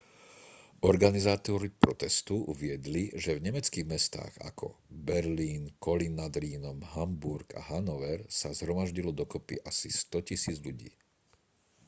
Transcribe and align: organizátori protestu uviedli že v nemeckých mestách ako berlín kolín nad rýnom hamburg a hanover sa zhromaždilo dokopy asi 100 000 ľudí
organizátori 0.91 1.69
protestu 1.83 2.35
uviedli 2.53 3.03
že 3.23 3.31
v 3.37 3.43
nemeckých 3.47 3.85
mestách 3.93 4.33
ako 4.49 4.67
berlín 5.09 5.63
kolín 5.85 6.13
nad 6.23 6.33
rýnom 6.43 6.77
hamburg 6.97 7.47
a 7.53 7.61
hanover 7.69 8.19
sa 8.39 8.49
zhromaždilo 8.59 9.11
dokopy 9.21 9.55
asi 9.71 9.87
100 9.93 10.57
000 10.57 10.65
ľudí 10.65 10.89